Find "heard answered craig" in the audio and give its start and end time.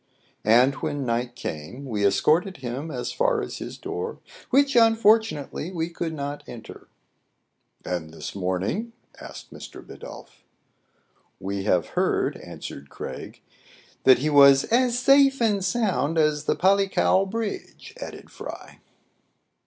11.89-13.41